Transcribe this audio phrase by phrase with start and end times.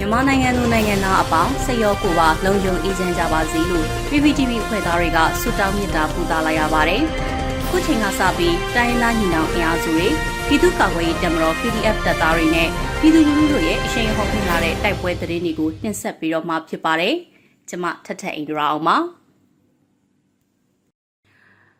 [0.00, 7.02] မြန်မာနိုင်ငံသူနိုင်ငံသားအပေါင်းစိတ်ရောကိုယ်ပါလုံခြုံအေးချမ်းကြပါစေလို့ PPTV ဖွဲ့သားတွေကဆုတောင်းမေတ္တာပို့သလာရပါတယ်။
[7.68, 10.08] ခုချိန်ကစပြီးတိုင်းရင်းသားညီနောင်အင်အားစုတွေ
[10.46, 12.68] ပြည်သူ့ကာကွယ်ရေးတပ်မတော် PDF တပ်သားတွေနဲ့
[13.00, 17.14] ပြည်သူလူထုတို့ရဲ့အရှိန်ဟုန်ထွန်းလာတဲ့တိုက်ပွဲသတင်းတွေကိုတင်ဆက်ပြီးတော့မှဖြစ်ပါတယ်။
[17.68, 18.96] ကျွန်မထထအိန္ဒရာအောင်ပါ။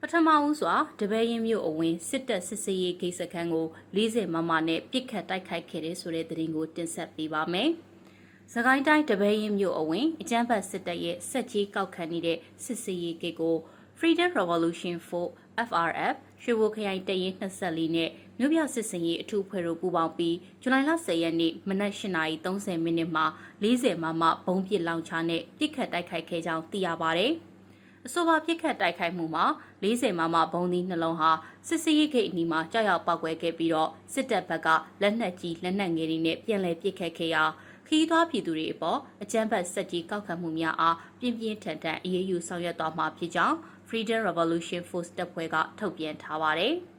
[0.00, 3.66] ပထမဦးစွာတပည့်ရင်မြို့အဝင်စစ်တပ်စစ်စေးရေးဂိတ်စခန်းကို
[3.96, 7.70] 40မမနဲ့ပြစ်ခတ်တိုက်ခိုက်ခဲ့တဲ့ဆိုတဲ့သတင်းကိုတင်ဆက်ပေးပါမယ်။
[8.54, 13.56] စကိုင်းတိုင်းတပည့်ရင်မြို့အဝင်အကြမ်းဖက်စစ်တပ်ရဲ့စက်ကြီးကောက်ခံနေတဲ့စစ်စေးရေးဂိတ်ကို
[13.98, 23.24] Freedom Revolution 4 FRF ရွှေဘိုခရိုင်တရင်24နဲ့မြို့ပြစစ်စင်ရေးအထူးဖွဲ့တို့ပူးပေါင်းပြီးဇူလိုင်လ10ရက်နေ့မနက်8:30မိနစ်မှာ
[23.62, 27.32] 40မမဘုံပစ်လောင်ချနဲ့ပြစ်ခတ်တိုက်ခိုက်ခဲ့ကြောင်းသိရပါတယ်။
[28.06, 29.44] အဆိုပါပြစ်ခတ်တိုက်ခိုက်မှုမှာ
[29.82, 31.30] 40မမဘုံသီးနှလုံးဟာ
[31.68, 34.68] စစ်စည်းဂိတ်အနီးမှာကြောက်ရောက်ပောက်ကွဲခဲ့ပြီးတော့စစ်တပ်ဘက်က
[35.02, 37.71] လက်နက်ကြီးလက်နက်ငယ်တွေနဲ့ပြန်လည်ပစ်ခတ်ခဲ့ရာခီး
[38.10, 43.56] သွွားပြည်သူတွေအပေါ်အကြမ်းဖက်စက်ကြီးကောက်ခံမှုများအားပြင်းပြင်းထန်ထန်အရေးယူဆောင်ရွက်သွားမှာဖြစ်ကြောင်း
[43.88, 46.74] Freedom Revolution Force တပ်ဖွဲ့ကထုတ်ပြန်ထားပါတယ်။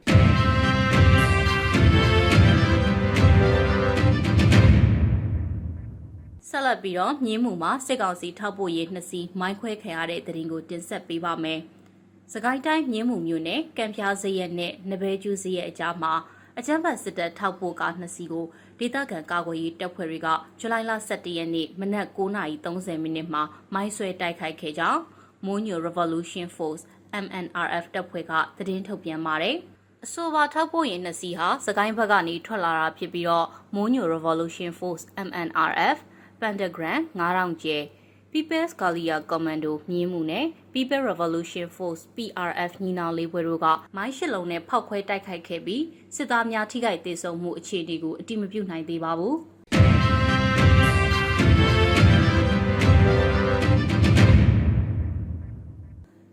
[6.48, 11.60] ဆက်လက်ပြီးတော့မြင်းမှုမှာစစ်ကောင်စီထောက်ပို့ရေးနှစ်စီးမိုင်းခွဲခံရတဲ့တဲ့ရင်ကိုတင်ဆက်ပေးပါမယ်။
[12.32, 16.12] စကိုင်းတိုင်းမြင်းမှုမြို့နယ်ကံပြားစရက်နဲ့နဘဲကျူးစရက်အကြားမှာ
[16.58, 18.46] အကြမ်းဖက်စစ်တပ်ထောက်ပို့ကားနှစ်စီးကို
[18.78, 20.28] ဒေသခံကာကွယ်ရေးတပ်ဖွဲ့တွေက
[20.60, 23.42] ဇူလိုင်လ17ရက်နေ့မနက်9:30မိနစ်မှာ
[23.74, 25.00] မိုင်းဆွဲတိုက်ခိုက်ခဲ့ကြောင်း
[25.46, 26.82] Monyo Revolution Force
[27.24, 29.56] MNRF တပ်ဖွဲ့ကသတင်းထုတ်ပြန်ပါတယ်။
[30.04, 35.96] အဆိုပါထောက်ပို့ရင်နှစ်စီးဟာစကိုင်းဘက်ကနေထွက်လာတာဖြစ်ပြီးတော့ Monyo Revolution Force MNRF
[36.40, 37.78] Pentagram 9000ကျဲ
[38.34, 45.82] People's Galia Commando မြင်းမှုနဲ့ People Revolution Force PRF ညီနောင်လေးဘွဲတို့ကမိုင်းရှစ်လုံးနဲ့ဖောက်ခွဲတိုက်ခိုက်ခဲ့ပြီး
[46.16, 49.34] စစ်သားများထိခိုက်ဒေဆုံးမှုအခြေအနေကိုအတိမပြုနိုင်သေးပါဘူး။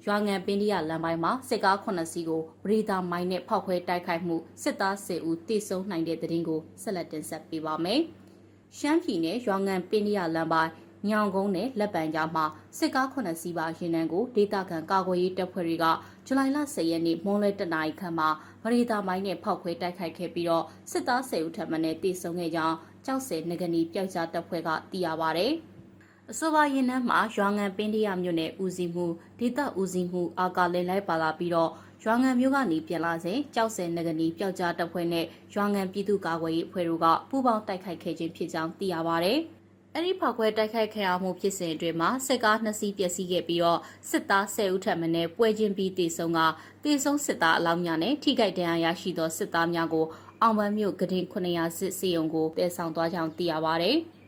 [0.06, 8.02] ရွာငံပင်းဒီယာလမ်းပိုင်းမှာစစ်ကား9စီးကိုပရိသာမိုင်းနဲ့ဖောက်ခွဲတိုက်ခိုက်မှုစစ်သား10ဦးတိစုံနိုင်တဲ့တဲ့တင်ကိုဆက်လက်တင်ဆက်ပေးပါမယ်။
[8.78, 10.72] ရှမ်းပြည်နယ်ရွာငံပင်းရလမ်းပိုင်း
[11.10, 12.46] ညောင်ကုန်းနဲ့လက်ပံကြားမှာ
[12.78, 15.86] စစ်ကား9စီးပါရင်နံကိုဒေသခံကာကွယ်ရေးတပ်ဖွဲ့တွေက
[16.26, 18.30] ဇူလိုင်လ10ရက်နေ့မွန်းလွဲတနာရီခန့်မှာ
[18.64, 22.76] ဗရီတာမိုင်းနဲ့ဖောက်ခွဲတိုက်ခိုက်ခဲ့ပြီးတော့စစ်သား10ဦးထပ်မံနဲ့တေဆုံးခဲ့ကြောင်း
[23.06, 25.48] ကြောက်စဲငကနီပျောက်ကြားတပ်ဖွဲ့ကသိရပါဗျ။
[26.32, 29.06] အဆိုပါရင်နှမ်းမှာရွာငံပင်းတရမြို့နယ်ဦးစီးမှု
[29.40, 31.72] ဒေသဦးစီးမှုအာကာလင်လိုက်ပါလာပြီးတော့
[32.04, 35.26] ရွာငံမျိုးကနေပြန်လာစဉ်ကြောက်စဲနဂနီပျောက်ကြားတပ်ဖွဲ့နဲ့
[35.56, 39.36] ရွာငံပြည်သူ့ကာကွယ်ရေးအဖွဲ့တို့ကပူးပေါင်းတိုက်ခိုက်ခဲ့ခြင်းဖြစ်ကြောင်းသိရပါဗျ။
[39.96, 43.80] အဲ့ဒီဖောက်ခွဲတိုက်ခိုက်ခဲ့မှုဖြစ်စဉ်အတွင်းမှာစစ်ကားနှစ်စီးပျက်စီးခဲ့ပြီးတော့
[44.10, 46.40] စစ်သား10ဦးထပ်မံနဲ့ပွဲချင်းပြီးတေဆုံးက
[46.84, 50.06] တေဆုံးစစ်သားအလောင်းများနဲ့ထိခိုက်ဒဏ်ရာရရှိသောစစ်သားများကို
[50.42, 53.92] အောင်ပန်းမြို့ဂဒင်900စစ်စီယုံကိုတည်ဆောင်သွားကြောင်းသိရပါဗျ။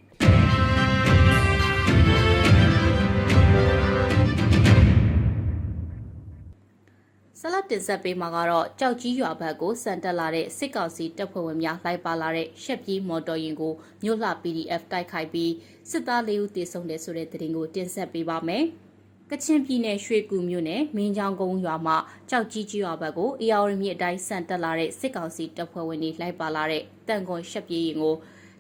[7.46, 13.74] ဆက်လက်တင်ဆက်ပေးမှာကတော့ကြောက်ကြီးရွာဘက်ကိုစံတက်လာတဲ့စစ်ကောင်စီတပ်ဖွဲ့ဝင်များလိုက်ပါလာတဲ့ရှက်ပြေးမော်တော်ယာဉ်ကို
[14.04, 15.52] မြို့လှ PDF တိုက်ခိုက်ပြီး
[15.90, 18.64] စစ်သားလေးဦးတေဆုံးတယ်ဆိုတဲ့သတင်းကိုတင်ဆက်ပေးပါမယ်။
[19.32, 21.98] ကချင်ပြည်နယ်ရွှေကူမြို့နယ်မင်းချောင်းကုန်းရွာမှာ
[22.30, 28.16] ကြောက်ကြီးကြီးရွာဘက်ကိုအေယာဝတီမြစ်အတိုင်းစံတက်လာတဲ့စစ်ကောင်စီတပ်ဖွဲ့ဝင်တွေလိုက်ပါလာတဲ့တန်ခွန်ရှက်ပြေးရင်ကို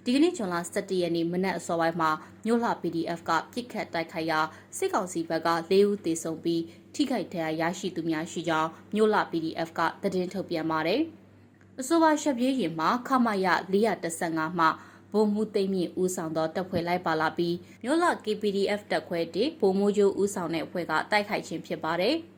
[0.05, 2.11] ဒီကနေ့ဇွန်လ17ရက်နေ့မနက်အစောပိုင်းမှာ
[2.45, 4.39] မြို့လှ PDF ကပြစ်ခတ်တိုက်ခိုက်ရာ
[4.77, 6.61] စစ်ကောင်စီဘက်က၄ဦးသေဆုံးပြီး
[6.93, 11.01] ထိခိုက်ဒဏ်ရာရရှိသူများရှိကြောင်းမြို့လှ PDF ကသတင်းထုတ်ပြန်ပါတယ်။
[11.79, 13.47] အဆိုပါရှက်ပြေးရင်မှာခမရ
[14.03, 14.67] 415မှ
[15.13, 22.15] ဗိုလ်မှူးသိမ့်မြင့်ဦးဆောင်သောတပ်ဖွဲ့လိုက်ပါလာပြီးမြို့လ KPDF တပ်ခွဲတဗိုလ်မှူးချုပ်ဦးဆောင်တဲ့အဖွဲ့ကတိုက်ခိုက်ခြင်းဖြစ်ပါတယ်။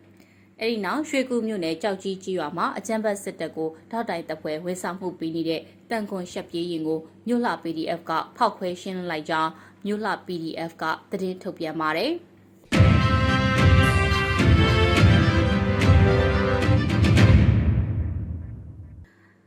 [0.62, 9.52] အဲဒီနောက်ရွှေကူမြို့နယ်ကြောက်ကြီးကြီးရွာမှာအကြမ်းဖက်စစ်တပ်ကိုထောက်တိုင်တပ်ဖွဲ့ဝေဆောင်မှုပေးနေတဲ့ တန်ခွန်ရှက်ပြေးရင်ကိုမြို့လှ PDF ကဖောက်ခွဲရှင်းလိုက်ကြောင်း
[9.86, 12.14] မြို့လှ PDF ကသတင်းထုတ်ပြန်ပါတယ်။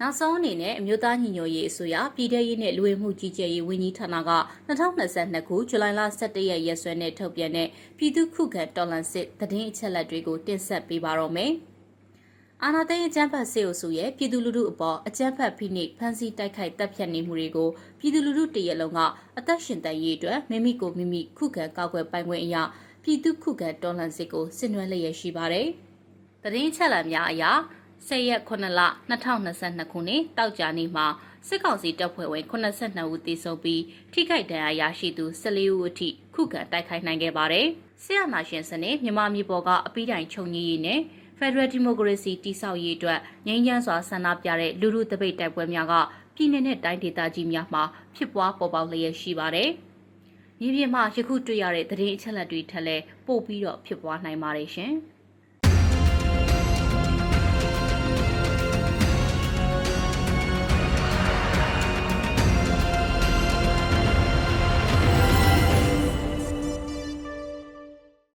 [0.01, 4.31] နောက်ဆုံးအနေနဲ့အမျိုးသားညီညွတ်ရေးအစိုးရပြည်ထရေးနဲ့လူဝင်မှုကြီးကြပ်ရေးဝန်ကြီးဌာနက
[4.69, 7.69] 2022ခုဇူလိုင်လ17ရက်ရက်စွဲနဲ့ထုတ်ပြန်တဲ့
[7.99, 11.53] ပြည်သူ့ခုခံတော်လှန်စစ်သတင်းအချက်အလက်တွေကိုတင်ဆက်ပေးပါတော့မယ်။
[12.65, 17.69] အာနာသိန်းအကြမ်းဖက်စေအုပ်စုရဲ့ပြည်သူလူထုအပေါ်အကြမ်းဖက်ဖိနှိပ်ဖမ်းဆီးတိုက်ခိုက်တပ်ဖြတ်နေမှုတွေကို
[17.99, 19.01] ပြည်သူလူထုတရက်လုံးက
[19.39, 22.63] အသက်ရှင်တန်ရေးအတွက်မိမိကိုမိမိခုခံကာကွယ်ပိုင်ခွင့်အရာ
[23.03, 25.67] ပြည်သူခုခံတော်လှန်စစ်ကိုဆင်နွှဲလျက်ရှိပါတယ်။
[26.43, 27.51] သတင်းချက်လက်များအရာ
[28.09, 31.07] 10ရက်9လ2022ခုနှစ်တောက်ကြနေ့မှာ
[31.49, 33.83] စစ်ကောင်စီတပ်ဖွဲ့ဝင်82ဦးသေဆုံးပြီး
[34.13, 37.67] ထိခိုက်ဒဏ်ရာရရှိသူ14ဦးအထိခုခံတိုက်ခိုက်နိုင်ခဲ့ပါတယ်။
[38.05, 40.43] ဆရာနာရှင်စနစ်မြန်မာပြည်ပေါ်ကအပိတိုင်ချု
[41.41, 45.95] ပ်ငြိရေးနဲ့ Federal Democracy တိဆောက်ရေးအတွက်ငြိမ်းချမ်းစွာဆန္ဒပြတဲ့လူထုတပိတ်တိုက်ပွဲများက
[46.35, 47.83] ပြည်내နဲ့တိုင်းဒေသကြီးများမှာ
[48.17, 49.71] ဖြစ်ပွားပေါ်ပေါက်လျက်ရှိပါတယ်။
[50.61, 54.95] မြေပြင်မှာယခုတွေ့ရတဲ့သတင်းအချက်အလက်တွေထက်လည်းပိုပြီးတော့ဖြစ်ပွားနိုင်ပါတယ်ရှင်။